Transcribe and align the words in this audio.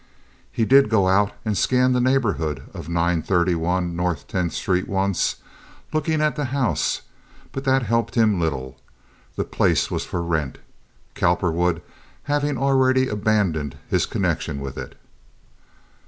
He 0.51 0.65
did 0.65 0.89
go 0.89 1.07
out 1.07 1.31
and 1.45 1.55
scan 1.55 1.91
the 1.93 2.01
neighborhood 2.01 2.63
of 2.73 2.89
931 2.89 3.95
North 3.95 4.27
Tenth 4.27 4.51
Street 4.53 4.87
once, 4.87 5.35
looking 5.93 6.21
at 6.21 6.35
the 6.35 6.45
house; 6.45 7.03
but 7.51 7.65
that 7.65 7.83
helped 7.83 8.15
him 8.15 8.39
little. 8.39 8.77
The 9.35 9.43
place 9.43 9.91
was 9.91 10.03
for 10.03 10.23
rent, 10.23 10.57
Cowperwood 11.13 11.83
having 12.23 12.57
already 12.57 13.09
abandoned 13.09 13.77
his 13.89 14.07
connection 14.07 14.59
with 14.59 14.75
it. 14.75 14.97